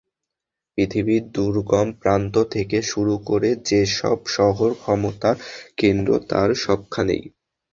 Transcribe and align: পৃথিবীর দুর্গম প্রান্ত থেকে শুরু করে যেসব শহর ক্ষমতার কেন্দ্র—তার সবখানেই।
পৃথিবীর 0.73 1.23
দুর্গম 1.35 1.87
প্রান্ত 2.01 2.35
থেকে 2.53 2.77
শুরু 2.91 3.15
করে 3.29 3.49
যেসব 3.67 4.17
শহর 4.35 4.69
ক্ষমতার 4.81 5.35
কেন্দ্র—তার 5.77 6.49
সবখানেই। 6.63 7.23